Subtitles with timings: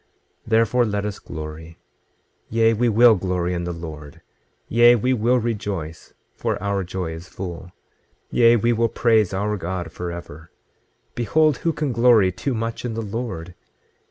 [0.01, 0.07] 26:16
[0.49, 1.77] Therefore, let us glory,
[2.49, 4.19] yea, we will glory in the Lord;
[4.67, 7.71] yea, we will rejoice, for our joy is full;
[8.31, 10.49] yea, we will praise our God forever.
[11.13, 13.53] Behold, who can glory too much in the Lord?